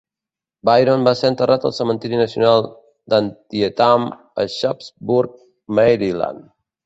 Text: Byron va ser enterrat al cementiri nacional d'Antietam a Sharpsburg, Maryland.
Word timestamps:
Byron 0.69 1.03
va 1.07 1.11
ser 1.19 1.29
enterrat 1.33 1.67
al 1.69 1.75
cementiri 1.79 2.21
nacional 2.21 2.65
d'Antietam 3.13 4.09
a 4.45 4.49
Sharpsburg, 4.57 5.37
Maryland. 5.81 6.49